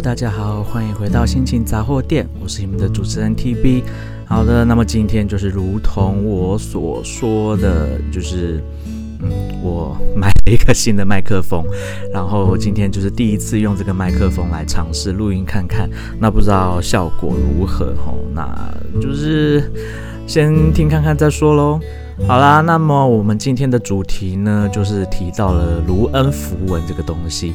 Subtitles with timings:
[0.00, 3.82] 大家好，欢迎回到心情杂货店，我是你们的主持人 TB。
[4.24, 8.62] 好的，那么今天就是如同我所说的，就是
[9.20, 9.28] 嗯，
[9.60, 11.64] 我买了一个新的麦克风，
[12.12, 15.90] 然后今天就是第一次用这个麦克风来尝试录音看看，
[16.20, 18.14] 那不知道效果如何哦？
[18.32, 18.48] 那
[19.00, 19.68] 就是
[20.28, 21.80] 先听看看再说喽。
[22.28, 27.52] 好啦，那么我们今天的主题呢，就是提到了卢恩符文这个东西。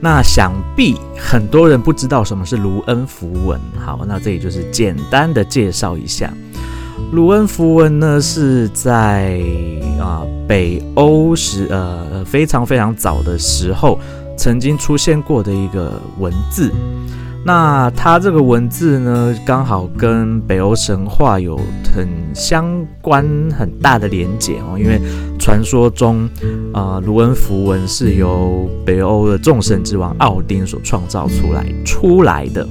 [0.00, 3.60] 那想必很多人不知道什么是卢恩符文。
[3.78, 6.32] 好，那这里就是简单的介绍一下，
[7.12, 9.40] 卢恩符文呢是在
[10.00, 13.98] 啊、北欧时呃非常非常早的时候
[14.36, 16.72] 曾经出现过的一个文字。
[17.44, 21.58] 那它这个文字呢，刚好跟北欧神话有
[21.94, 22.66] 很相
[23.00, 23.24] 关
[23.56, 25.00] 很大的连结哦，因为
[25.38, 26.28] 传说中，
[26.74, 32.66] 呃，卢恩符文是由北欧的众神之王奥丁所创造出来出来的。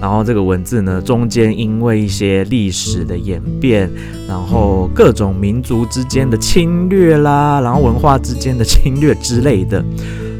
[0.00, 3.90] 然后这个文字呢，中间因为一些历史的演变，
[4.28, 9.82] 然后各种民族之间的侵略啦，然后文化之间的侵略之类的。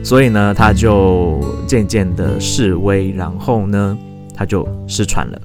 [0.03, 3.97] 所以呢，他就渐渐的示威，然后呢，
[4.35, 5.41] 他就失传了。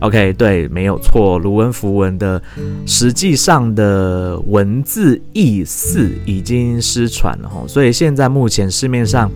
[0.00, 2.40] OK，对，没有错，卢恩符文的
[2.86, 7.64] 实际上的文字意思已经失传了哈。
[7.66, 9.30] 所以现在目前市面上。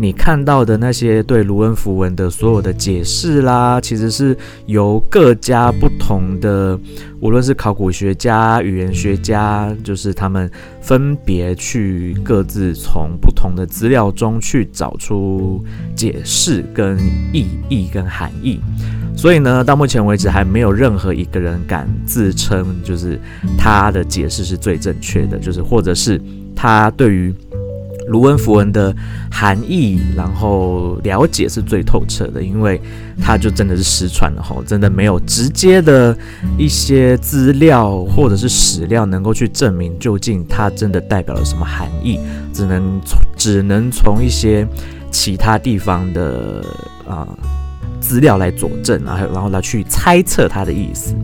[0.00, 6.78] 你看到的那些对卢恩符文的所有的解释啦，其实是由各家不同的，
[7.18, 10.48] 无论是考古学家、语言学家，就是他们
[10.80, 15.64] 分别去各自从不同的资料中去找出
[15.96, 16.96] 解释跟
[17.32, 18.60] 意义跟含义。
[19.16, 23.18] 所以呢，到目前为止还没有任何一个人敢自称就是
[23.58, 26.22] 他的解释是最正确的，就是或者是
[26.54, 27.34] 他对于。
[28.08, 28.94] 卢恩符文的
[29.30, 32.80] 含义，然后了解是最透彻的，因为
[33.20, 36.16] 它就真的是失传了吼，真的没有直接的
[36.56, 42.18] 一些资料或者是史料能够去证明究竟它真的代表了什么含义，
[42.52, 43.00] 只能
[43.36, 44.66] 只能从一些
[45.10, 46.64] 其他地方的
[47.06, 47.26] 啊、
[48.00, 51.14] 资料来佐证，然后然后来去猜测它的意思。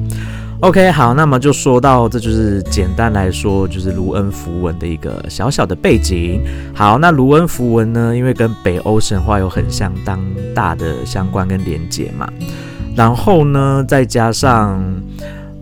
[0.64, 6.42] OK，好，那么就说到，这就是简单来说，就是卢恩符文的一个小小的背景。
[6.74, 10.18] 好，那卢恩符文呢，因为跟北欧神话有很相当
[10.54, 12.26] 大的相关跟连结嘛，
[12.96, 14.82] 然后呢，再加上。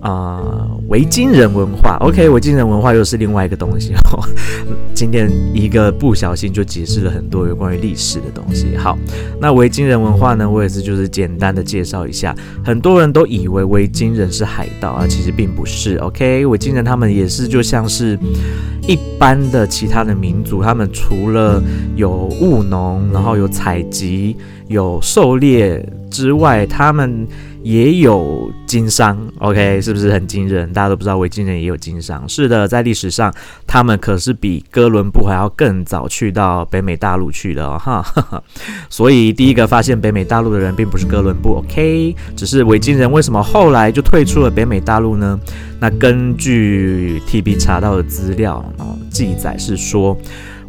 [0.02, 4.18] 啊，维京人文化，OK，维京人文化又是另外一个东西哦。
[4.92, 8.76] 今天一个不小心就解释了很多有关于历史的东西。
[8.76, 8.98] 好，
[9.40, 12.34] 那维京人文化呢，我也是就是简单的介绍一下。
[12.64, 15.96] 很多人都以为维京人是海盗啊，其实并不是。
[15.98, 18.18] OK，维京人他们也是就像是
[18.88, 21.62] 一般的其他的民族，他们除了
[21.94, 24.36] 有务农，然后有采集，
[24.66, 27.24] 有狩猎之外，他们。
[27.62, 30.72] 也有经商，OK，是不是很惊人？
[30.72, 32.28] 大家都不知道维京人也有经商。
[32.28, 33.32] 是的，在历史上，
[33.66, 38.42] 他们可是比哥伦布还要更早去到北美大陆去的哦，哈。
[38.90, 45.38] 所以第一个发现北美大陆的人并不是哥伦布，OK，只是维京人为什么后来就退出了北美大陆呢？
[45.78, 50.16] 那根据 TB 查到的资料，哦，记载是说。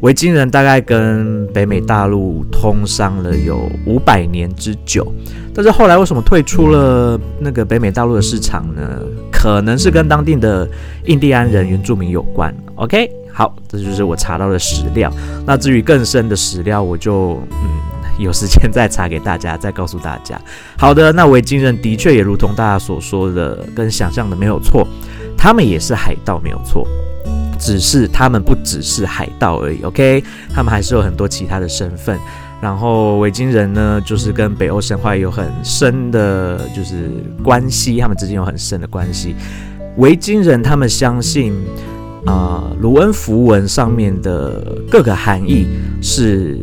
[0.03, 5.07] 维京人大概跟北美大陆通商了有五百年之久，
[5.55, 8.81] 但是后来为什么退出了那个北美大陆的市场呢？
[9.31, 10.67] 可能是跟当地的
[11.05, 12.53] 印第安人原住民有关。
[12.75, 15.09] OK，好，这就是我查到的史料。
[15.45, 17.79] 那至于更深的史料，我就嗯
[18.19, 20.37] 有时间再查给大家，再告诉大家。
[20.77, 24.85] 好的，那维京人的确也如同大家所说的，跟想象的没有错，
[25.37, 26.85] 他们也是海盗，没有错。
[27.59, 32.19] 只是他们不只是海盗而已，OK，他们还是有很多其他的身份。
[32.61, 37.11] 然后维京人呢，就是跟北欧神话有很深的，就是
[37.43, 39.35] 关系，他们之间有很深的关系。
[39.97, 41.53] 维京人他们相信，
[42.25, 45.67] 啊、呃，卢恩符文上面的各个含义
[46.01, 46.57] 是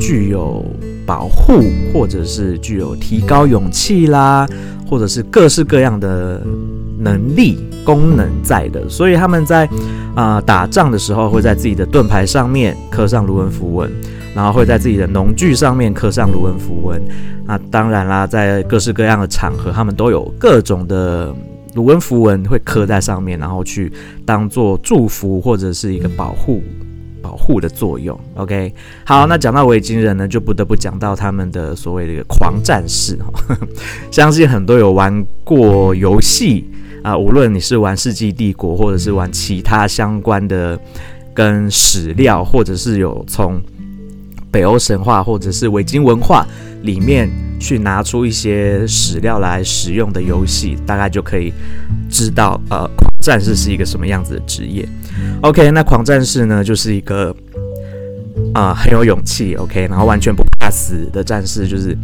[0.00, 0.64] 具有
[1.04, 4.46] 保护，或者是具有提高勇气啦，
[4.88, 6.40] 或者是各式各样的。
[7.02, 9.68] 能力功能在的，所以他们在
[10.14, 13.90] 啊、打仗的时候，会在自己的盾牌上面刻上卢恩符文，
[14.34, 17.00] 然后会在自己的农具上面刻上卢恩符文。
[17.46, 21.34] 那当然啦，在各式各样的场合，他们都有各种的
[21.74, 23.90] 卢恩符文会刻在上面，然后去
[24.26, 26.62] 当做祝福或者是一个保护
[27.22, 28.18] 保护的作用。
[28.34, 28.74] OK，
[29.06, 33.18] 好，那讲到维京人呢，就不得不讲到他们的所谓的狂战士。
[34.12, 36.70] 相信很多有玩过游戏。
[37.02, 40.78] 啊，无论你是玩《世纪帝国》，或者是玩其他相关的
[41.34, 43.60] 跟史料，或者是有从
[44.50, 46.46] 北欧神话或者是维京文化
[46.82, 47.28] 里面
[47.58, 51.52] 去拿出一些史料来使用的游戏，大概就可以
[52.10, 54.86] 知道，呃，狂战士是一个什么样子的职业。
[55.42, 57.34] OK，那狂战士呢，就是一个
[58.54, 61.96] 啊、很有勇气，OK，然后完全不怕死的战士，就是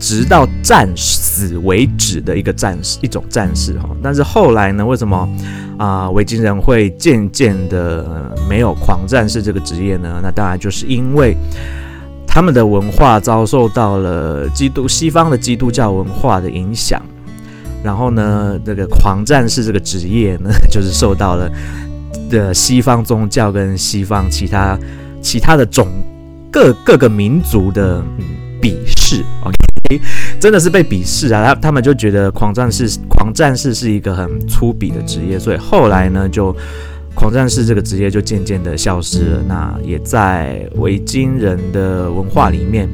[0.00, 3.90] 直到战死为止的一个战士，一种战士哈。
[4.02, 5.28] 但是后来呢，为什么
[5.76, 10.18] 啊、维京人会渐渐的、没有狂战士这个职业呢？
[10.22, 11.36] 那当然就是因为
[12.26, 17.00] 他们的文化遭受到了基督西方的基督教文化的影响，
[17.84, 21.48] 然后呢，这个狂战士这个职业呢， 就是受到了。
[22.28, 24.78] 的西方宗教跟西方其他
[25.20, 25.88] 其他的种
[26.48, 28.00] 各各个民族的
[28.62, 29.56] 鄙视，OK，
[30.38, 31.46] 真的是被鄙视啊！
[31.46, 36.54] 他他们就觉得狂战士狂战士是一个很粗鄙的职业，所以后来呢，就
[37.14, 39.42] 狂战士这个职业就渐渐的消失了。
[39.48, 42.88] 那也在维京人的文化里面，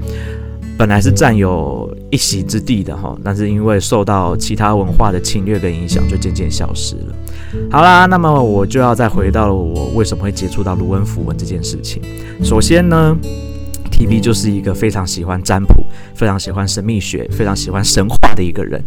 [0.78, 7.14] 本来是占有一席之地的哈，但是因为受到其他文化的侵略跟影响，就渐渐消失了。
[7.70, 12.02] 好啦，那么我就要再回到我为什么会接触到卢恩符文这件事情。
[12.42, 13.14] 首先呢
[13.96, 15.84] ，TB 就是一个非常喜欢占卜、
[16.14, 18.82] 非常喜欢神秘学、非常喜欢神话的一个人，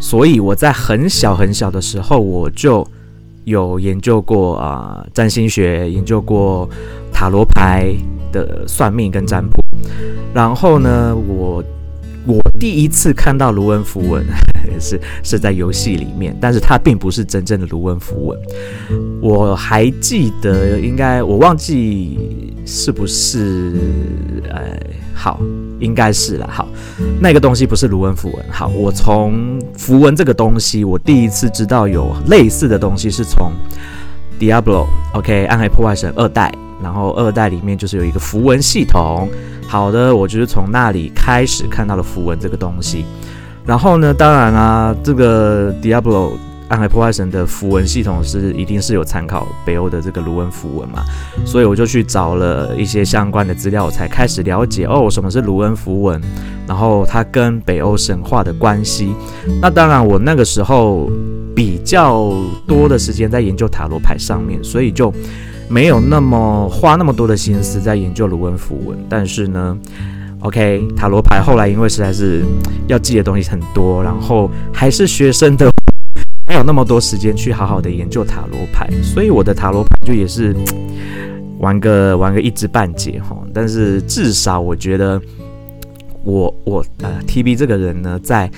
[0.00, 2.86] 所以我在很小很小的时候，我就
[3.44, 6.68] 有研究过啊、占星学，研究过
[7.12, 7.92] 塔罗牌
[8.32, 9.60] 的算命跟占卜。
[10.32, 11.62] 然后呢，我。
[12.26, 14.24] 我第一次看到卢恩符文
[14.78, 18.38] 是是在游戏里面，但是它并不是真正的卢恩符文。
[19.20, 23.72] 我还记得，应该我忘记是不是，
[24.48, 24.78] 呃，
[25.12, 25.40] 好，
[25.80, 26.48] 应该是了。
[26.50, 26.68] 好，
[27.20, 28.44] 那个东西不是卢恩符文。
[28.50, 33.50] 好，我从符文这个东西，我第一次知道有类似的东西是从
[34.38, 36.52] Diablo，OK，暗黑破坏神二代。
[36.82, 39.28] 然后二代里面就是有一个符文系统，
[39.72, 43.06] 好的，我就是从那里开始看到了符文这个东西。
[43.64, 46.32] 然后呢，当然啊，这个 Diablo
[46.68, 51.02] 暗黑破坏神的符文系统是一定是有参考北欧的这个卢恩符文嘛，
[51.46, 56.20] 所以我就去找了一些相关的资料，我才开始了解哦，什么是卢恩符文，
[56.68, 59.14] 然后它跟北欧神话的关系。
[59.62, 61.08] 那当然，我那个时候
[61.56, 62.30] 比较
[62.66, 65.10] 多的时间在研究塔罗牌上面，所以就。
[65.72, 69.78] 没有那么花那么多的心思在研究卢恩符文，但是呢
[70.40, 72.44] ，OK，塔罗牌后来因为实在是
[72.88, 75.70] 要记的东西很多，然后还是学生的，
[76.46, 80.54] 没有那么多时间去好好的研究塔罗牌，所以我的塔罗牌就也是
[81.58, 83.34] 玩个玩个一知半解哈。
[83.54, 85.18] 但是至少我觉得
[86.22, 88.50] 我我呃 TB 这个人呢，在。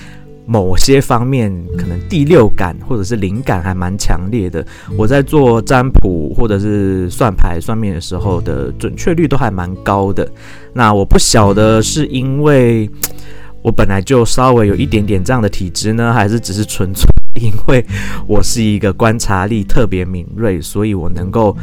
[0.47, 4.65] 某些方面可能第六感或者是灵感还蛮强烈的。
[4.97, 10.31] 我在做占卜或者是算牌算命的时候的准确率都还蛮高的。
[10.73, 12.91] 那我不晓得是因为
[13.63, 17.09] 我本来就稍微有一点点这样的体质呢，还是只是纯粹
[17.41, 17.85] 因为
[18.27, 21.57] 我是一个观察力特别敏锐，所以我能够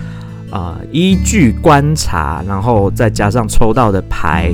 [0.49, 4.51] 啊、依据观察，然后再加上抽到的牌，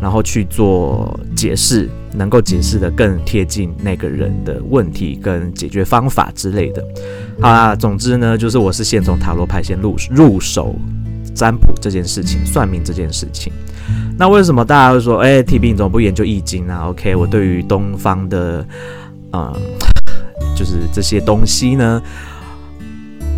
[0.00, 1.88] 然后去做解释。
[2.14, 6.84] 能够解释的更贴近那个人的问题跟解决方法之类的。
[7.40, 10.74] 好啦，总之呢，就是我是先从塔罗牌先入入手
[11.34, 13.52] 占卜这件事情，算命这件事情。
[14.18, 18.64] 那为什么大家会说，哎，TB 你怎么不研究易经啊？OK，我对于东方的，
[19.32, 19.52] 嗯，
[20.54, 22.00] 就是这些东西呢，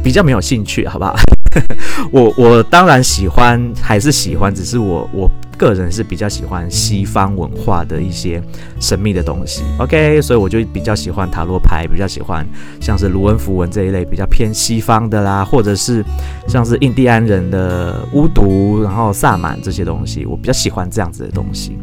[0.03, 1.15] 比较没有兴趣，好不好？
[2.11, 5.31] 我我当然喜欢，还是喜欢，只是我我。
[5.57, 8.43] 个人是比较喜欢西方文化的一些
[8.81, 12.45] 神秘的东西，OK，所以我就比较喜欢塔罗牌，比较喜欢
[12.81, 16.05] 像是卢恩符文这一类比较偏西方的啦，或者是
[16.49, 21.79] 像是印第安人的巫毒，然后萨满这些东西，我比较喜欢这样子的东西，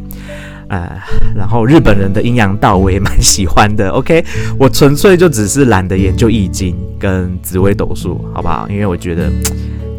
[0.71, 0.89] 呃，
[1.35, 4.23] 然后日本人的阴阳道我也蛮喜欢的，OK，
[4.57, 8.65] 我纯粹就只是懒得研究易经跟紫微斗数，好不好？
[8.69, 9.29] 因为我觉得。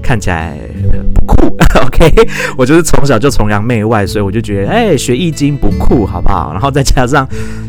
[0.05, 0.59] 看起来
[1.15, 2.11] 不酷，OK，
[2.59, 6.51] 我就是从小就崇洋媚外，所以我就觉得，哎、学易经不酷，好不好？
[6.53, 7.27] 然后再加上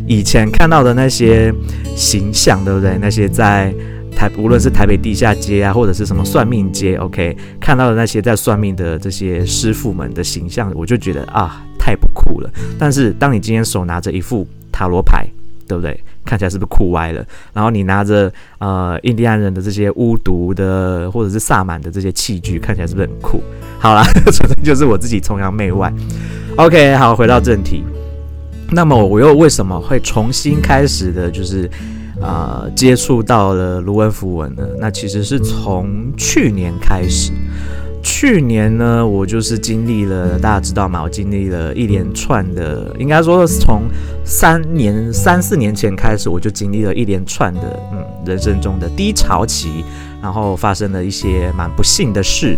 [0.08, 1.54] 以前看到的那些
[1.96, 2.98] 形象，对不对？
[3.00, 3.72] 那些在
[4.16, 12.50] 台，无论是台北地下街啊，或者是什么算命街，OK，看到的那些在算命的这些师傅们的形象，我就觉得啊，太不酷了。
[12.80, 15.28] 但是当你今天手拿着一副塔罗牌，
[15.68, 16.00] 对不对？
[16.24, 17.22] 看起来是不是酷歪了？
[17.52, 23.44] 然后你拿着呃印第安人的这些巫毒的或者是萨满的这些器具，看起来是不是很酷？
[23.78, 25.94] 好啦， 纯粹就是我自己崇洋媚外。
[26.56, 27.84] OK，好，回到正题。
[28.72, 31.70] 那么我又为什么会重新开始的，就是
[32.22, 34.64] 呃接触到了卢恩符文呢？
[34.80, 37.34] 那其实是从去年开始。
[38.04, 41.02] 去年呢，我就是经历了，大家知道吗？
[41.02, 43.84] 我经历了一连串的，应该说是从
[44.26, 49.86] 三年、三四年前开始，我就经历了一连串的，嗯，人生中的低潮期，
[50.22, 52.58] 然后发生了一些蛮不幸的事。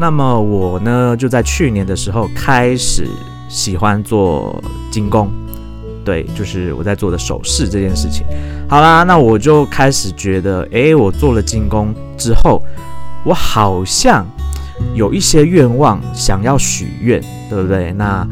[0.00, 3.06] 那么我呢，就在去年的时候开始
[3.48, 5.30] 喜欢做金工，
[6.04, 8.26] 对，就是我在做的首饰这件事情。
[8.66, 12.62] 好啦，那我就开始觉得，诶，我做了金工之后，
[13.24, 14.26] 我好像。
[14.94, 17.92] 有一些愿望想要许愿，对不对？
[17.92, 18.26] 那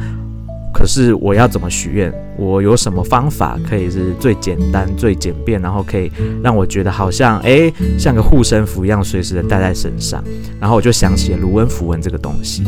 [0.73, 2.13] 可是我要怎么许愿？
[2.37, 6.11] 我有什么方法可以是最简单、最简便，然后可以
[6.43, 10.21] 让我觉得好像诶，像个护身符一样，随时的带在身上。
[10.59, 12.63] 然后我就想起了卢恩符文这个东西，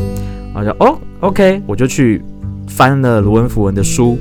[0.55, 2.23] 我就哦，OK，我就去
[2.67, 4.17] 翻了卢恩符文的书，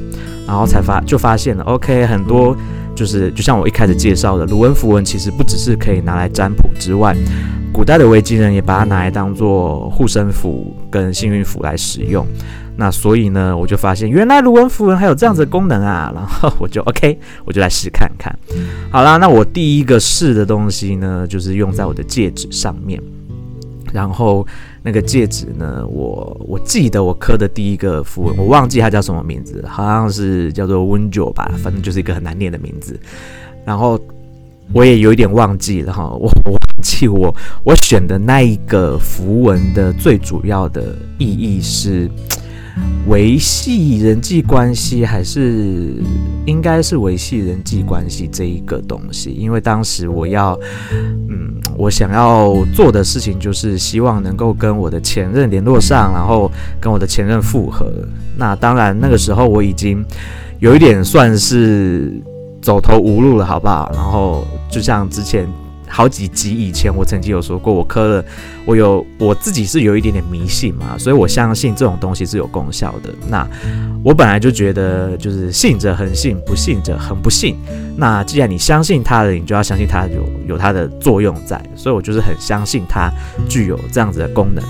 [0.49, 2.57] 然后才发就发现了 OK 很多。
[2.97, 7.15] 就是就像我一开始介绍的，卢恩符文其实不只是可以拿来占卜之外，
[7.73, 12.27] 古代的维京人也把它拿来当做护身符跟幸运符来使用。
[12.79, 18.31] 那所以呢，我就发现原来卢恩符文还有这样子的功能啊， 然后我就 OK，我就来试看看。
[18.91, 23.03] 好啦，那我第一个试的东西呢，就是用在我的戒指上面，
[23.97, 24.47] 然后。
[24.87, 25.85] 那个戒指呢？
[25.89, 32.97] 我我记得我刻的第一个符文，我忘记它叫什么名字，好像是叫做温酒吧，反正就是一个很难念的名字。
[33.65, 33.99] 然后
[34.73, 37.35] 我也有一点忘记了哈，我我忘记我
[37.65, 42.09] 我选的那一个符文的最主要的意义是。
[43.09, 45.95] 维系人际关系，还是
[46.45, 50.59] 应该是维系人际关系这一个东西，因为当时我要，
[50.93, 57.91] 嗯，我想要做的事情就是希望能够跟我的前任联络上，然后跟我的前任复合。
[58.37, 60.05] 那当然那个时候我已经
[60.59, 62.13] 有一点算是
[62.61, 63.91] 走投无路了，好不好？
[63.95, 65.49] 然后就像之前。
[65.97, 68.25] 好几集以前，我曾经有说过，我磕了，
[68.67, 73.09] 我有我自己是有一点点迷信嘛，所以我相信这种东西是有功效的。
[73.31, 73.49] 那
[74.05, 77.57] 我本来就觉得，就是信者恒信，不信者恒不信。
[77.97, 83.11] 那既然你相信它的，你就要相信它有有它的作用在，所以我就是很相信它
[83.49, 84.63] 具有这样子的功能。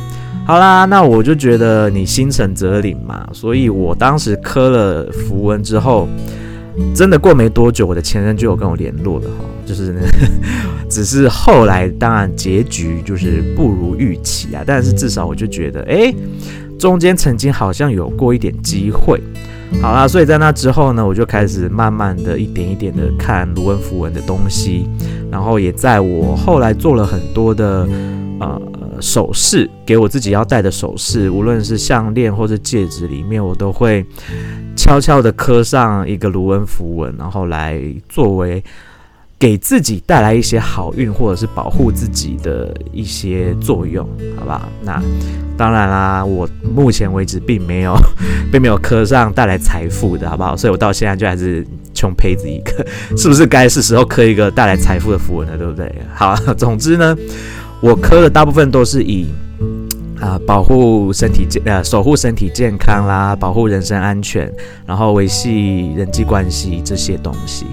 [0.47, 6.09] 好啦，那我就觉得你心诚则灵嘛，所以我当时磕了符文之后。
[6.95, 10.01] 真的过没多久，我的前任就有跟我联络了哈，就是呢，
[10.89, 16.15] 只是后来当然结局就是不如预期啊，但是至少我就觉得，哎，
[16.79, 19.21] 中间曾经好像有过一点机会，
[19.83, 24.89] 好啦，所以在那之后呢，我就开始慢慢的一点一点的看卢恩符文的东西，
[25.31, 27.87] 然后也在我后来做了很多的
[28.41, 28.63] 呃。
[28.99, 34.03] 首饰给我自己要戴的首饰，无论是项链或者戒指里面，我都会
[34.75, 38.65] 悄悄的刻上一个卢恩符文，然后来作为
[39.39, 44.69] 给自己带来一些好运或者是保护自己的一些作用，好不好？
[44.83, 45.03] 那
[45.57, 47.95] 当然啦，我目前为止并没有
[48.51, 50.57] 并没有磕上带来财富的，好不好？
[50.57, 55.57] 所以我到现在就还是穷胚子一个，是不是该是时候磕一个带来财富的符文了？
[55.57, 55.95] 对不对？
[56.15, 57.17] 好，总之呢。
[57.83, 59.27] 我磕的大部分都是以
[60.19, 64.51] 啊、保护身体健呃守护身体健康啦，保护人身安全，
[64.87, 67.67] 然后维系人际关系这些东西。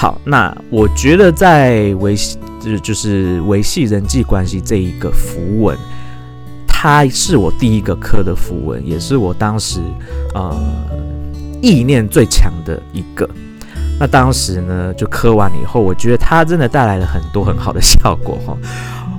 [0.00, 2.38] 好，那我觉得在维系
[2.82, 5.76] 就是维系人际关系这一个符文，
[6.66, 9.78] 它是我第一个磕的符文，也是我当时
[10.34, 10.58] 呃
[11.60, 13.28] 意念最强的一个。
[13.98, 18.56] 那当时呢就磕完以后，我觉得它真的带来了很多很好的效果哈。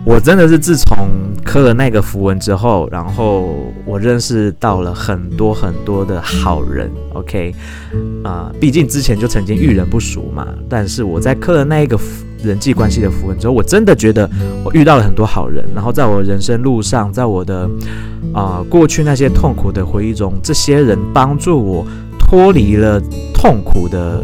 [0.04, 1.08] 我真的是自从
[1.44, 3.56] 刻了那个符文之后，然后
[3.86, 6.92] 我认识到了很多很多的好人。
[7.14, 7.54] OK，
[8.24, 10.48] 啊、毕竟之前就曾经遇人不淑嘛。
[10.68, 11.98] 但是我在刻了那一个
[12.44, 14.30] 人际关系的符文之后，我真的觉得
[14.64, 15.64] 我遇到了很多好人。
[15.74, 17.70] 然后在我人生路上，在我的
[18.34, 21.86] 啊、过去那些痛苦的回忆中，这些人帮助我
[22.20, 23.00] 脱离了
[23.34, 24.24] 痛苦的。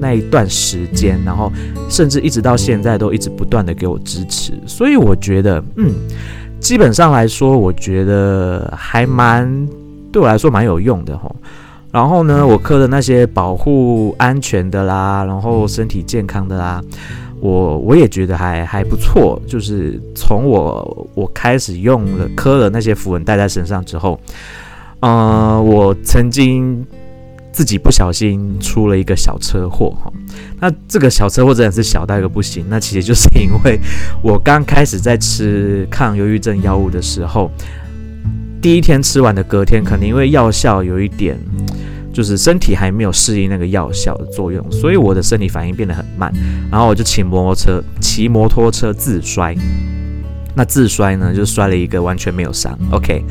[0.00, 1.52] 那一段时间，然后
[1.88, 5.92] 甚至一直到现在都一直不断的给我支持，所以我觉得，嗯，
[6.60, 9.68] 基本上来说，我觉得还蛮
[10.12, 11.34] 对我来说蛮有用的吼。
[11.90, 16.82] 然后呢，我刻的那些保护安全的啦，然后身体健康的啦，
[17.40, 19.40] 我我也觉得还还不错。
[19.46, 24.20] 就是从我我开始用了刻了那些符文带在身上之后，
[25.00, 26.86] 嗯、呃，我曾经。
[27.58, 30.12] 自己不小心出了一个小车祸哈，
[30.60, 32.64] 那这个小车祸真的是小到一个不行。
[32.68, 33.80] 那其实就是因为
[34.22, 37.50] 我刚开始在吃抗忧郁症药物的时候，
[38.62, 41.36] 第一天吃完的隔天，可能因为药效有一点，
[42.12, 46.32] 就是身体还没有适应那个药效的作用，所以我的身体反应变得很慢，
[46.70, 49.52] 然后我就骑摩托车骑摩托车自摔。
[50.58, 53.24] 那自摔呢，就摔了一个完全没有伤，OK，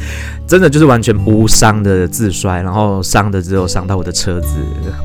[0.48, 4.56] 真的就是完全无伤的自摔，然后伤的只有伤到我的车子，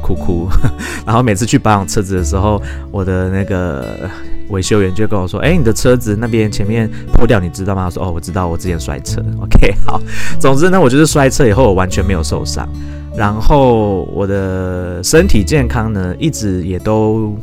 [0.01, 0.49] 哭哭。
[1.05, 2.63] 然后每次去保养车子的时候，
[2.93, 4.09] 我的那个
[4.51, 9.21] 维修员就跟我说：“哎，你的车子那边前面破掉，你知道吗？”我说：“哦，我知道，我之前摔车。
[9.41, 10.01] ”OK， 好。
[10.39, 12.69] 总之呢，我就是摔车以后，我完全没有受伤，
[13.17, 17.37] 然后我的身体健康呢，一直也都。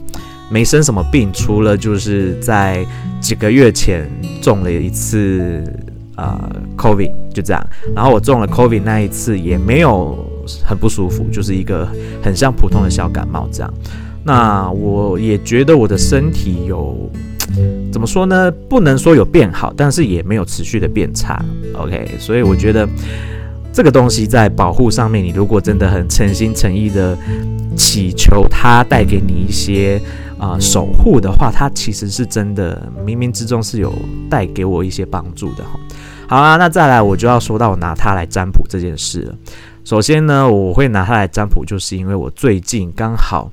[0.50, 2.86] 没生什么病，除了就是在
[3.22, 4.10] 几个月前
[4.42, 5.64] 中了一次、
[6.16, 6.40] 呃、
[6.78, 7.64] COVID，就这样。
[7.96, 10.18] 然后我中了 COVID 那一次也没有
[10.64, 11.88] 很不舒服，就是一个
[12.24, 13.74] 很像普通的小感冒这样。
[14.24, 17.10] 那我也觉得我的身体有
[17.92, 18.52] 怎么说呢？
[18.68, 21.44] 不能说有变好，但是也没有持续的变差。
[21.74, 22.88] OK，所以我觉得
[23.72, 27.18] 这个东西在保护上面，你如果真的很诚心诚意的
[27.76, 30.02] 祈求它带给你一些。
[30.40, 33.94] 啊、守护的话，它其实是真的，冥冥之中是有
[34.30, 35.78] 带给我一些帮助的哈。
[36.30, 39.36] 好啊，那再来我就要说到我拿它来占卜这件事了。
[39.84, 43.52] 首先呢，我会拿它来占卜，就是因为我最近刚好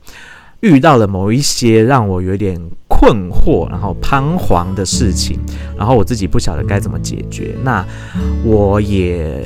[0.66, 5.38] 遇到了某一些让我有点困惑，然后彷徨的事情，
[5.76, 7.54] 然后我自己不晓得该怎么解决。
[7.62, 7.84] 那
[8.44, 9.40] 我也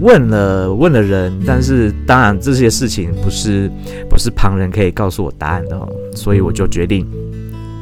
[0.00, 3.70] 问了问了人，但是当然这些事情不是
[4.08, 7.06] 不是旁人可以告诉我答案的哦，所以我就决定，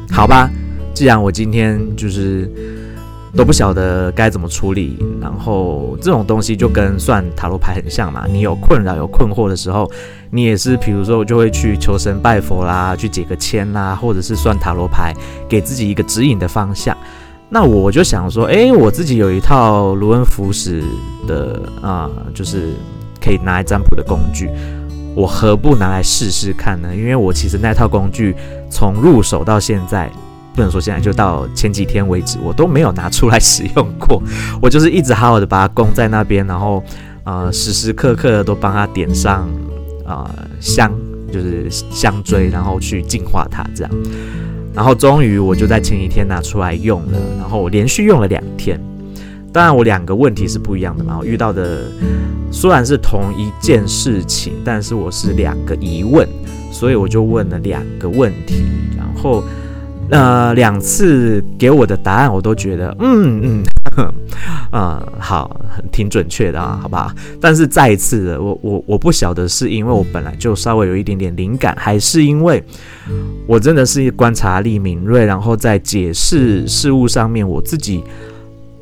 [0.09, 0.49] 好吧，
[0.93, 2.49] 既然我今天就是。
[3.35, 8.25] 都不晓得该怎么处理，然后这种东西就跟算塔罗牌很像嘛。
[8.27, 9.89] 你有困扰、有困惑的时候，
[10.31, 15.13] 你也是，比如说就会去求神拜佛啦，去解个签啦，或者是算塔罗牌，
[15.47, 16.95] 给自己一个指引的方向。
[17.49, 20.83] 那我就想说，诶，我自己有一套卢恩符使
[21.27, 22.73] 的啊、就是
[23.21, 24.49] 可以拿来占卜的工具，
[25.15, 26.95] 我何不拿来试试看呢？
[26.95, 28.35] 因为我其实那套工具
[28.69, 30.09] 从入手到现在。
[30.57, 34.19] 不能说现在，就到前几天为止，我都没有拿出来 使用过。
[34.59, 36.83] 我就是一直好好的把它供在那边，然后
[37.25, 39.47] 呃时时刻刻都帮它点上
[40.03, 40.91] 啊、呃、香，
[41.31, 43.93] 就是香锥，然后去净化它这样。
[44.73, 48.81] 然后终于我就在前几天拿出来用了，然后我连续用了两天。
[49.53, 51.83] 当然我两个问题是不一样的嘛，我遇到的
[52.51, 56.27] 虽然是同一件事情，但是我是两个疑问，
[56.71, 58.65] 所以我就问了两个问题，
[58.97, 59.43] 然后。
[60.09, 63.63] 呃，两次给我的答案我都觉得，嗯嗯，
[63.97, 64.13] 嗯，
[64.71, 65.59] 呃，好，
[65.91, 67.13] 挺准确的啊，好吧。
[67.41, 72.63] 但是再一次的，我我我不晓得是因为我本来就稍微有一点点灵感，还是因为
[73.45, 78.01] 我真的是观察力敏锐，然后在解释事物上面，我自己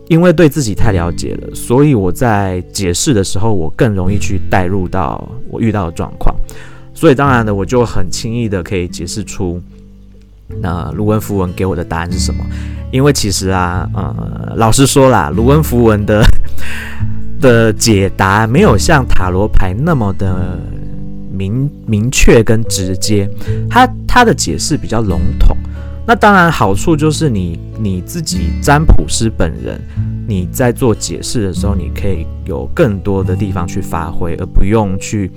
[0.07, 6.35] 因为对自己太了解了，所以我在解释的时候，我更容易去带入到我遇到的状况，
[6.93, 9.59] 所以当然的，我就很轻易的可以解释出。
[10.61, 12.45] 那卢恩符文给我的答案是什么？
[12.91, 16.23] 因为其实啊，呃，老实说啦，卢恩符文的
[17.41, 20.59] 的解答没有像塔罗牌那么的
[21.31, 23.29] 明明确跟直接，
[23.69, 25.57] 它它的解释比较笼统。
[26.07, 29.81] 那当然好处就是你你自己占卜师本人，
[30.27, 35.31] 你在做解释的时候，你可以有更多的地方去发挥，而不用去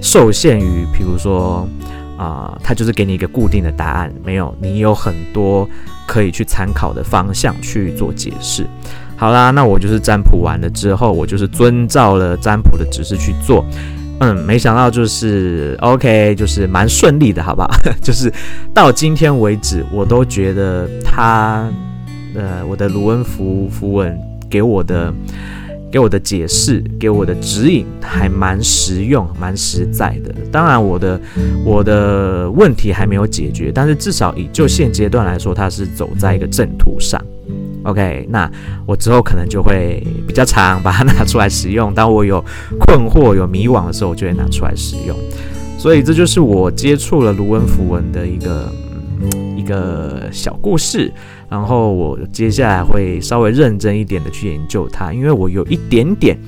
[0.00, 1.68] 受限于，比如说。
[2.16, 5.68] 啊、呃，它就是给你一个固定的答案，没有，你有很多
[6.06, 8.66] 可以去参考的方向去做解释。
[9.16, 13.64] 好啦，那我就是占卜完了之后，我就是遵照了占卜的指示去做。
[14.20, 17.70] 嗯，没想到就是 OK，就是蛮顺利的，好不好？
[18.02, 18.32] 就是
[18.74, 21.70] 到今天为止，我都觉得他，
[22.34, 25.12] 呃，我的卢恩符符文给我的。
[25.96, 30.30] 给我的解释，给我的指引，还蛮实用，蛮实在的。
[30.52, 31.18] 当然，我的
[31.64, 37.18] 我的问题还没有解决，但是至少以就现阶段来说，它是走在一个正途上。
[37.84, 38.50] OK，那
[38.84, 41.94] 我之后可能就会比较常把它拿出来使用。
[41.94, 42.44] 当我有
[42.80, 45.16] 困惑、有迷惘的时候，我就会拿出来使用。
[45.78, 48.70] 所以这就是我接触了卢恩符文的一个、
[49.22, 51.10] 嗯、一个小故事。
[51.56, 56.38] 然后我接下来会稍微认真一点的去研究它，因为我有一点点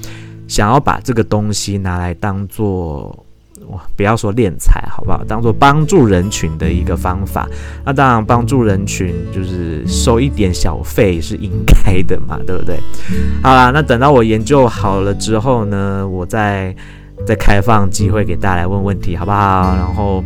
[0.46, 3.24] 想要把这个东西拿来当做，
[3.70, 5.24] 哇，不要说敛财，好不好？
[5.26, 7.48] 当做帮助人群的一个方法。
[7.86, 12.78] 那当然，帮助人群就是收一点小费是应该的嘛，对不对？
[13.42, 16.76] 好啦，那等到我研究好了之后呢，我再
[17.26, 19.74] 再开放机会给大家来问问题，好不好？
[19.74, 20.22] 然后。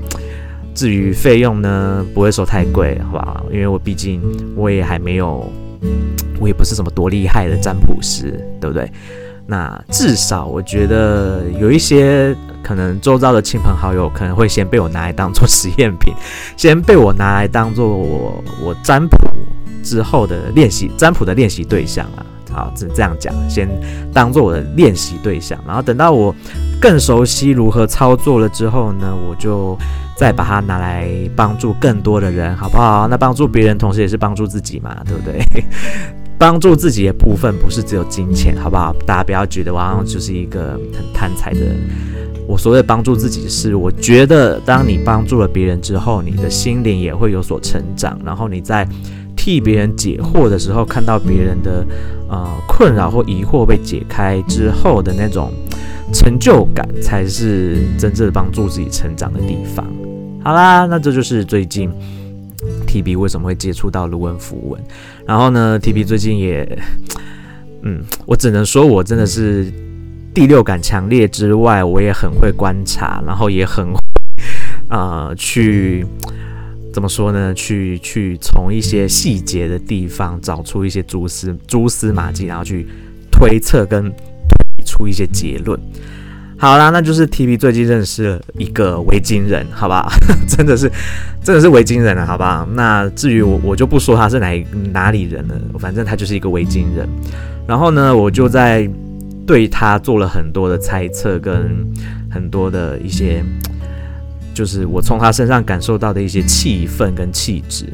[0.75, 3.47] 至于费用呢，不会说太贵，好不好？
[3.53, 4.21] 因为我毕竟
[4.57, 5.51] 我也还没有，
[6.41, 8.91] 我也不是什么多厉害的占卜师，对不对？
[9.47, 16.15] 那至少我觉得有一些可能周遭的亲朋好友可能会先被我拿来当做实验品，
[16.57, 19.17] 先被我拿来当做我我占卜
[19.83, 22.25] 之后的练习占卜的练习对象啊。
[22.53, 23.67] 好，只这样讲，先
[24.13, 26.35] 当做我的练习对象，然后等到我
[26.81, 29.77] 更熟悉如何操作了之后呢，我就
[30.17, 33.07] 再把它拿来帮助更多的人，好不好？
[33.09, 35.41] 那帮助别人，同时也是帮助自己嘛，对不对？
[36.39, 38.95] 帮助自己的部分不是只有金钱，好不好？
[39.07, 41.77] 大家不要觉得我好像就是一个很贪财的人。
[42.47, 48.87] 我所谓帮助自己是，我觉得当你帮助了别人之后，你的心灵也会有所成长，然后你在。
[49.35, 51.85] 替别人解惑的时候，看到别人的
[52.29, 55.53] 呃困扰或疑惑被解开之后的那种
[56.13, 59.85] 成就感，才是真正帮助自己成长的地方。
[60.43, 61.91] 好啦，那这就是最近
[62.87, 64.83] TB 为什么会接触到卢恩符文。
[65.27, 66.79] 然后呢，TB 最近也，
[67.83, 69.73] 嗯，我只能说我真的是
[70.35, 73.99] 第六感强烈之外，我也很会观察，然后也很会
[74.89, 76.07] 呃去。
[76.93, 77.55] 怎么说呢？
[77.55, 82.87] 去去从一些细节的地方找出一些蛛丝蛛丝马迹，然后去
[83.31, 85.81] 推测跟推出一些结论。
[86.63, 90.09] 好啦，那就是 TB 最近认识了一个维京人，好不好？
[90.47, 90.89] 真的是
[91.43, 92.65] 真的是维京人了，好不好？
[92.75, 97.05] 那至于我，我就不说他是哪哪里人了，反正他就是一个维京人。
[97.67, 98.89] 然后呢，我就在
[99.45, 101.85] 对他做了很多的猜测跟
[102.31, 103.45] 很多的一些。
[104.55, 107.87] 就是我从他身上感受到的一些气氛跟气质，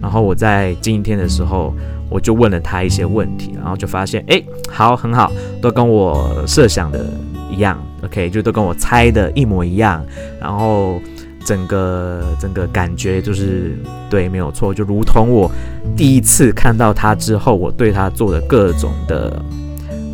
[0.00, 1.74] 然后我在今天的时候，
[2.12, 7.06] 我就问了他一些问题，然后就发现，哎，好，很好，都跟我设想的
[7.50, 10.04] 一样，OK，就都跟我猜的一模一样，
[10.40, 11.00] 然后
[11.44, 13.78] 整个整个感觉就是
[14.10, 15.50] 对，没有错，就如同我
[15.96, 19.42] 第一次看到他之后，我对他做的各种的，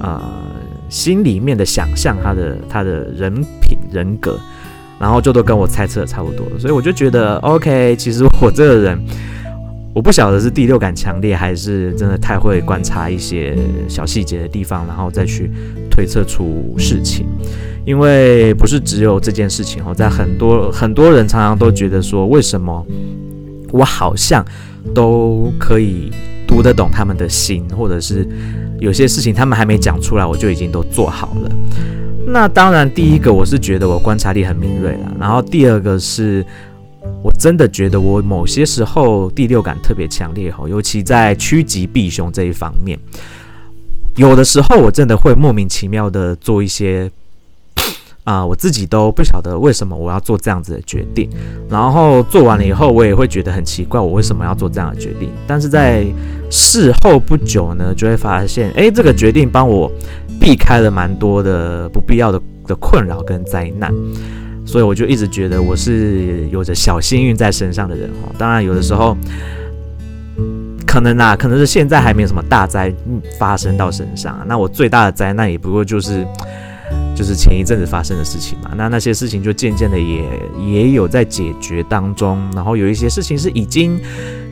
[0.01, 0.23] 呃，
[0.89, 4.39] 心里面的想象，他的他的人品人格。
[5.01, 7.95] 然后就都跟我猜测的差不多，所以我就觉得 OK。
[7.95, 8.99] 其实我这个人，
[9.99, 13.59] 我不晓得是第六感强烈，还是真的太会观察一些
[13.89, 15.51] 小细节的地方，然后再去
[15.91, 17.27] 推测出事情。
[17.85, 22.87] 因为不是只有这件事情哦，在很多很多人常常都觉得说，为什么
[23.73, 24.45] 我好像
[24.95, 26.13] 都可以
[26.47, 28.25] 读得懂他们的心，或者是
[28.79, 31.51] 有些事情他们还没讲出来，我就已经都做好了。
[32.25, 36.47] 那当然，第一个我是觉得我观察力很敏锐了，然后第二个是
[37.22, 42.98] 我真的觉得我某些时候第六感特别强烈吼，尤其在趋吉避凶这一方面，
[44.16, 47.11] 有的时候我真的会莫名其妙的做一些
[48.24, 51.28] 啊，我自己都不晓得为什么我要做这样子的决定，
[51.68, 55.31] 然后做完了以后，我也会觉得很奇怪，我为什么要做这样的决定？
[55.46, 56.07] 但是在
[56.50, 59.90] 事后不久呢，就会发现，诶，这个决定帮我。
[60.40, 63.92] 避开了蛮多的不必要的的困扰跟灾难，
[64.68, 68.28] 所以我就一直觉得我是有着小幸运在身上的人哦。
[68.37, 69.16] 当然，有的时候
[70.87, 72.92] 可能啊，可能是现在还没有什么大灾
[73.38, 74.44] 发生到身上。
[74.46, 76.22] 那我最大的灾难也不过就是
[77.16, 78.72] 就是前一阵子发生的事情嘛。
[78.76, 80.22] 那那些事情就渐渐的也
[80.62, 83.98] 也有在解决当中，然后有一些事情是已经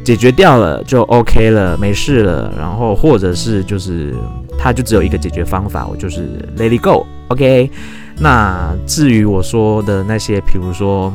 [0.02, 2.50] 解决掉了，就 OK 了，没事了。
[2.58, 4.14] 然后或者是就是。
[4.58, 6.26] 它就只有一个解决方法，我就是
[6.56, 7.70] let it go，OK。
[8.18, 11.12] 那至于我说的那些，比如说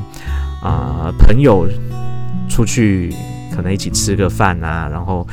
[0.62, 1.68] 啊、朋友
[2.48, 3.14] 出去
[3.56, 5.26] 可能一起吃个饭啊，然后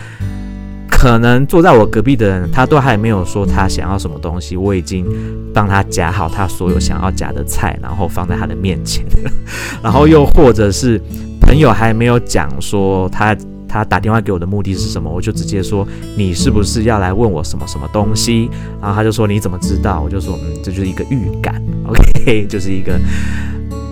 [0.90, 5.06] 可能坐在我隔壁的人，他都还没有说他想要什么东西，我已经
[5.52, 9.04] 帮他夹好他所有想要夹的菜，然后放在他的面前。
[9.82, 11.00] 然后又或者是
[11.40, 13.36] 朋友还没有讲说他。
[13.68, 15.10] 他打电话给我的目的是什么？
[15.10, 18.48] 我就直接说，你是不是要来问我什么什么东西？
[18.80, 20.00] 然后他就说，你怎么知道？
[20.00, 22.98] 我就说嗯，这就是一个预感，OK， 就是一个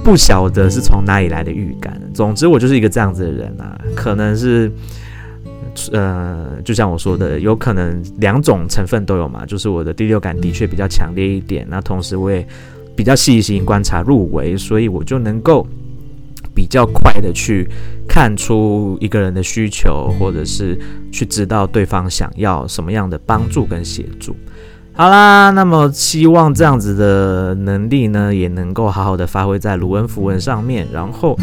[0.02, 2.00] 不晓得是从哪里来的预感。
[2.14, 4.72] 总之我就是一个这样子的人啊，可能是
[5.92, 12.46] 呃，就像我说的，有可能两种成分都有嘛，就是我的第六感的确比较强烈一点，那同时我也
[12.96, 15.66] 比较细心观察入微，所以我就能够。
[16.56, 17.68] 比较快的去
[18.08, 20.76] 看出一个人的需求，或者是
[21.12, 24.34] 去知道对方想要什么样的帮助跟协助。
[24.94, 31.36] 好啦，那么希望这样子的能力呢，也能够好好的发挥在卢恩符文上面，然后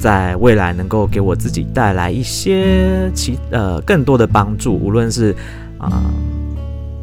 [0.00, 5.32] 在未来能够给我自己带来一些其呃更多的帮助，无论是
[5.78, 6.02] 啊。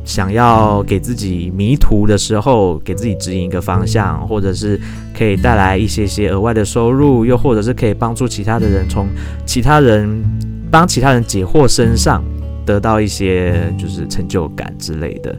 [0.05, 4.79] 想要给自己迷途的时候，给自己指引一个方向，或者是
[5.17, 9.07] 可以带来一些些额外的收入，又或者是可以帮助其他的人，从
[9.45, 10.23] 其他人
[10.71, 12.23] 帮其他人解惑身上
[12.65, 15.35] 得到一些就是成就感之类的。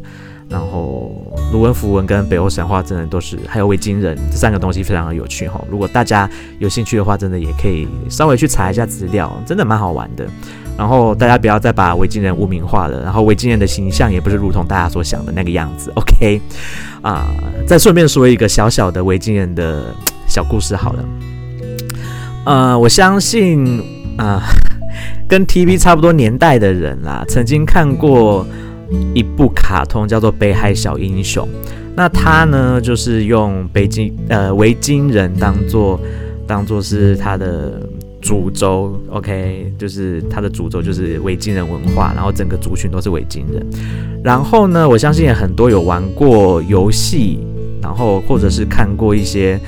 [0.49, 1.11] 然后
[1.53, 5.61] 卢恩符文跟北欧神话真的都是，还有维京人这三个东西非常的有趣哈。
[5.69, 10.25] 如果大家有兴趣的话，真的也可以稍微去查一下资料，真的蛮好玩的。
[10.77, 15.91] 然后大家不要再把维京人污名化了，然后维京人的形象也不是如同大家所想的那个样子。
[15.97, 16.41] OK，
[17.03, 17.29] 啊，
[17.67, 19.87] 再顺便说一个小小的维京人的
[20.27, 21.05] 小故事好了。
[22.45, 23.83] 呃，我相信
[24.19, 24.43] 啊，
[25.29, 28.47] 跟 TV 差不多年代的人啦，曾经看过
[29.15, 31.45] 一部卡通叫做《北海小英雄》。
[31.97, 35.99] 那他呢，就是用北京呃维京人当做
[36.47, 37.81] 当做是他的
[38.27, 43.65] 主轴，OK，就是他的主轴就是维京人文化，然后整个族群都是维京人。
[44.25, 47.39] 然后呢，我相信也很多有玩过游戏。
[47.83, 49.61] 然后，或者是看过一些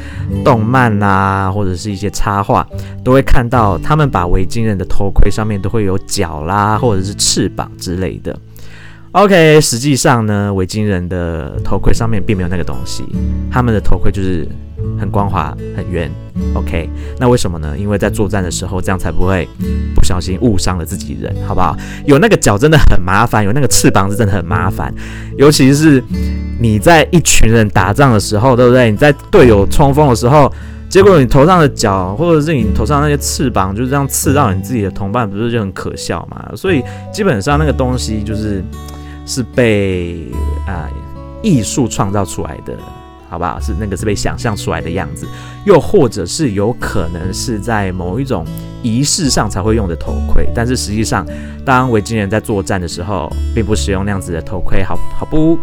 [0.45, 2.67] 动漫啊，或者是一些插画，
[3.05, 8.37] 都会看到他们把维京人的头盔上面都会有角啦，或者是翅膀之类的。
[9.13, 13.05] OK，实际上呢，维京人的头盔上面并没有那个东西，
[13.53, 14.45] 他们的头盔就是
[14.99, 16.11] 很光滑、很圆。
[16.55, 17.77] OK，那为什么呢？
[17.77, 19.49] 因为在作战的时候，这样才不会
[19.95, 21.77] 不小心误伤了自己人，好不好？
[22.07, 24.95] 有那个脚真的很麻烦，有那个翅膀是真的很麻烦，
[25.37, 26.03] 尤其是
[26.61, 28.91] 你在一群人打仗的时候，对不对？
[28.91, 30.53] 你在队友冲锋的时候，
[30.89, 36.51] 结果你头上的角或者是你头上那些翅膀就这样刺到你自己的同伴，不是就很可笑吗？
[36.55, 38.63] 所以基本上那个东西就是
[39.27, 40.29] 是被
[40.67, 40.89] 啊
[41.43, 42.75] 艺术创造出来的。
[43.29, 43.61] 好不好？
[43.61, 45.27] 是那个是被想象出来的样子，
[45.65, 48.45] 又或者是有可能是在某一种
[48.83, 51.27] 仪式上才会用的头盔，但是实际上，
[51.65, 55.59] 当维京人在作战的时候，并不使用那样子的头盔，好好不？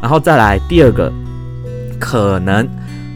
[0.00, 1.12] 然后再来第二个，
[1.98, 2.68] 可能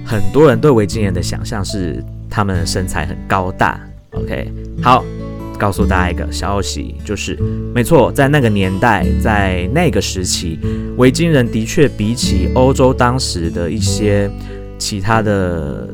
[0.05, 3.79] 很多人对维京人的想象是他们身材很高大。
[4.13, 5.05] OK，好。
[5.61, 7.38] 告诉大家一个消息，就是
[7.75, 10.59] 没错，在那个年代，在那个时期，
[10.96, 14.31] 维京人的确比起欧洲当时的一些
[14.79, 15.87] 其他的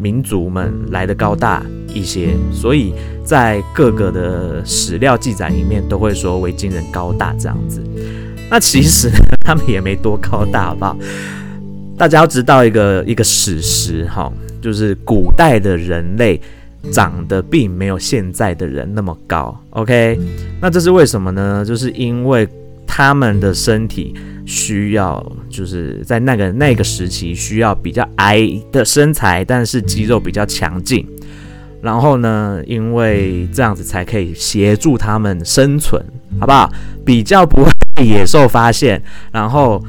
[0.00, 7.82] 民族们来得高大一些，所以在各个的史料记载里面都会说维京人高大这样子。
[8.48, 9.10] 那其实
[9.42, 10.96] 他们也没多高大，好不好？
[11.98, 16.40] 大家要知道一个一个史实哈，就是古代的人类。
[16.90, 20.18] 长得并没有现在的人那么高，OK？
[20.60, 21.64] 那这是为什么呢？
[21.64, 22.48] 就是因为
[22.86, 24.14] 他们的身体
[24.44, 28.40] 需要，就是在那个那个时期需要比较矮
[28.72, 31.06] 的身材，但是肌肉比较强劲。
[31.80, 36.04] 然后呢，因为这样子才可以协助他们生存，
[36.40, 36.70] 好不好？
[37.04, 39.82] 比较不会被野兽发现，然后。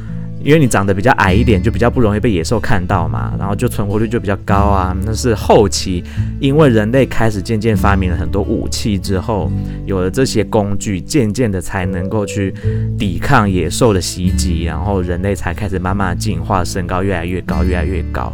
[0.44, 4.96] 因为你长得比较矮一点，就比较不容易被野兽看到嘛，然后就存活率就比较高啊。
[5.06, 6.04] 那是后期，
[6.40, 9.50] 因为人类开始渐渐发明了很多武器之后，
[9.86, 12.54] 有了这些工具，渐渐的才能够去
[13.00, 18.34] 抵抗野兽的袭击，然后人类才开始慢慢进化，身高越来越高，越来越高。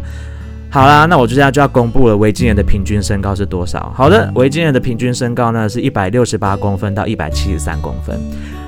[0.72, 3.92] 好啦，那我就现在就要公布了维京人的平均身高是多少？
[3.96, 8.20] 好的，维京人的平均身高呢是一百六十八公分到一百七十三公分。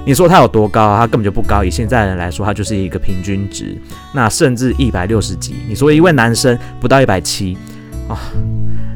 [0.03, 0.97] 你说他有多高？
[0.97, 1.63] 他根本就不高。
[1.63, 3.79] 以现在人来说，他就是一个平均值。
[4.15, 5.57] 那甚至一百六十几。
[5.69, 7.55] 你说一位男生不到一百七
[8.07, 8.17] 啊？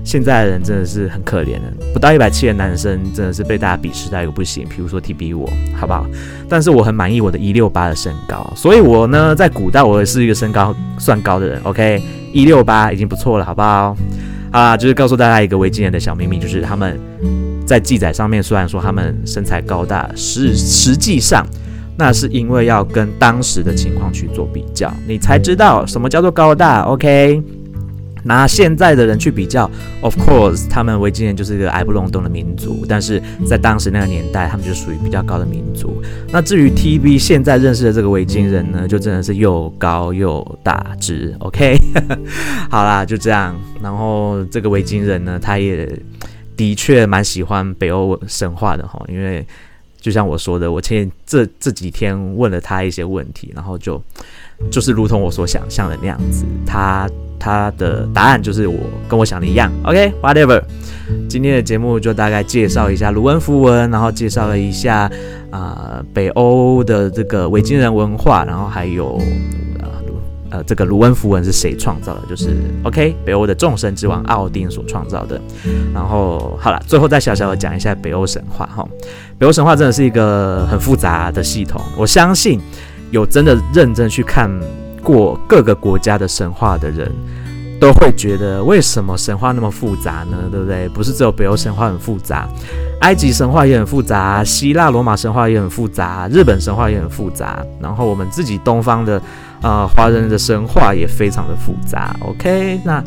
[0.06, 4.66] 现在的人真的是很可怜的，不到一百七的男生真的是被大家鄙视到一个不行。
[4.70, 6.06] 比如说 TB 我，好不好？
[6.48, 11.60] 但是我很满意我的一六八的身高，所以我呢在古代我也是一个身高算高的人。
[11.64, 13.98] OK，一六八已经不错了，好不好？
[14.52, 16.98] 啊，就是告诉大家一个维京人的小秘密，就是他们。
[17.66, 21.44] 在记载上面，虽然说他们身材高大，实实际上
[21.98, 26.82] 那是因为要跟当时的情况去做比较，你才知道什么叫做高大。
[26.84, 27.42] OK，
[28.26, 29.70] 拿现在的人去比较
[30.02, 36.02] ，Of course，他们维京人就是一个矮不隆咚的民族，但是在当时那个年代，他们就属于比较高的民族。
[36.32, 41.34] 那至于 TB 现在认识的这个维京人呢，就真的是又高又大只。
[41.40, 41.78] OK，
[42.70, 43.56] 好啦，就这样。
[43.82, 45.98] 然后这个维京人呢，他也。
[46.58, 49.46] 的确蛮喜欢北欧神话的哈，因为
[50.00, 54.02] 就像我说的，我前这这几天问了他一些问题，然后就
[54.72, 57.10] 就是如同我所想象的那样子，他
[57.40, 59.72] 他的答案就是我跟我想的一样。
[59.84, 60.62] OK，whatever，
[61.28, 65.10] 今天的节目就大概介绍一下卢恩符文，然后介绍了一下
[65.52, 69.16] 啊、北欧的这个维京人文化，然后还有
[69.80, 69.88] 啊。
[70.52, 72.22] 呃，这个卢恩符文是谁创造的？
[72.30, 75.42] 就是 OK，北欧的众神之王奥丁所创造的。
[75.94, 78.88] 然后好了，最后再小小的讲一下北欧神话哈。
[79.38, 82.62] 北欧神话真的是一个很复杂的系统，我相信
[83.12, 84.50] 有真的认真去看
[85.06, 87.10] 过各个国家的神话的人，
[87.80, 90.50] 都会觉得为什么神话那么复杂呢？
[90.52, 90.90] 对不对？
[90.90, 92.50] 不是只有北欧神话很复杂，
[93.02, 97.64] 埃及神话也很复杂，希腊罗马神话也很复杂，日本神话也很复杂。
[97.80, 99.22] 然后我们自己东方的。
[99.62, 102.16] 啊，华人的神话也非常的复杂。
[102.20, 103.04] OK，那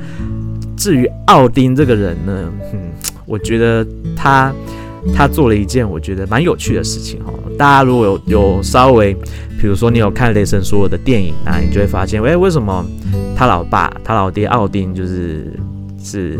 [0.77, 2.91] 至于奥丁这个人呢，嗯，
[3.27, 4.53] 我觉得他
[5.15, 7.33] 他做了一件我觉得蛮有趣的事情哈。
[7.59, 9.15] 大家如果有有稍微，
[9.61, 12.85] 比如说你有看雷神所有的电影啊，你就会发现，哎，为什么
[13.37, 15.53] 他老爸他老爹奥丁就是
[16.03, 16.39] 是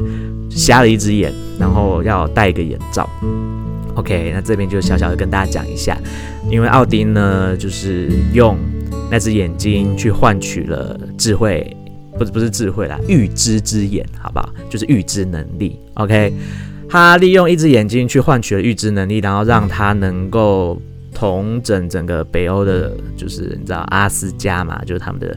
[0.51, 3.09] 瞎了一只眼，然后要戴一个眼罩
[3.97, 5.99] ？OK，那这边就小小的跟大家讲一下，
[6.51, 8.57] 因为奥丁呢就是用
[9.11, 11.75] 那只眼睛去换取了智慧。
[12.19, 14.53] 不是不是智慧啦，预知之眼，好不好？
[14.69, 15.79] 就是预知能力。
[15.95, 16.33] OK，
[16.89, 20.81] 他利用一只眼睛去换取了预知能力，然后让他能够
[21.15, 25.37] 统整整个北欧的，就是你知道阿斯加嘛，就是他们的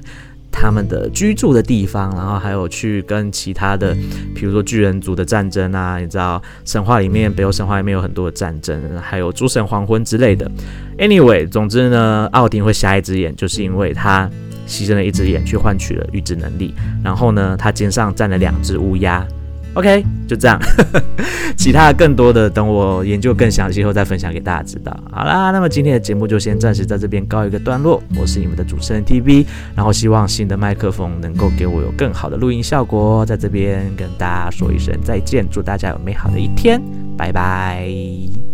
[0.52, 3.96] 他们的居住的地方，然后还有去跟其他的，
[4.34, 10.50] 比如说巨人族的战争啊，你知道神话里面北欧神话里面有很多的战争，还有诸神黄昏之类的。
[10.98, 14.30] Anyway，总之呢，奥丁会瞎一只眼，就是因为他。
[14.68, 19.28] 牺牲了一只眼去换取了预知能力，然后呢，他肩上站了两只乌鸦。
[19.74, 20.60] OK，就这样，
[21.56, 24.96] 其他更多的等我研究更详细后再分享给大家知道。
[25.12, 28.04] 好啦，那么今天的节目就先暂时在这边告一个段落。
[28.20, 33.26] 我是你们的主持人 TV，然后希望新的麦克风能够给我有更好的录音效果。
[33.26, 36.82] 在这边跟大家说一声再见，祝大家有美好的一天，
[37.18, 38.51] 拜拜。